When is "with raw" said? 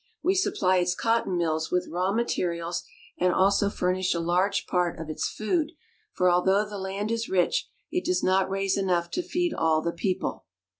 1.69-2.11